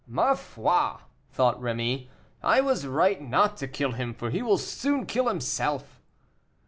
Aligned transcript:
"Ma 0.07 0.33
foi!" 0.33 0.95
thought 1.29 1.61
Rémy, 1.61 2.07
"I 2.41 2.59
was 2.59 2.87
right 2.87 3.21
not 3.21 3.55
to 3.57 3.67
kill 3.67 3.91
him, 3.91 4.15
for 4.15 4.31
he 4.31 4.41
will 4.41 4.57
soon 4.57 5.05
kill 5.05 5.27
himself." 5.27 6.01